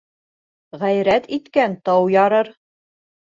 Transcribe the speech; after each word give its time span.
Ғәйрәт 0.83 1.27
иткән 1.37 1.77
тау 1.89 2.09
ярыр. 2.17 2.53